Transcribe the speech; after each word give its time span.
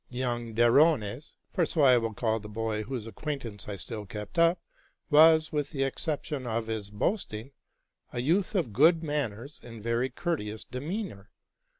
Young 0.09 0.55
Derones, 0.55 1.35
for 1.53 1.63
so 1.63 1.81
I 1.83 1.99
will 1.99 2.15
call 2.15 2.39
the 2.39 2.49
boy 2.49 2.81
whose 2.81 3.05
acquaintance 3.05 3.69
I 3.69 3.75
still 3.75 4.07
kept 4.07 4.39
up, 4.39 4.59
was, 5.11 5.51
with 5.51 5.69
the 5.69 5.83
exception 5.83 6.47
of 6.47 6.65
his 6.65 6.89
boasting, 6.89 7.51
a 8.11 8.19
youth 8.19 8.55
of 8.55 8.73
good 8.73 9.03
manners 9.03 9.59
and 9.61 9.83
very 9.83 10.09
courteous 10.09 10.63
de 10.63 10.79
meanor. 10.81 11.27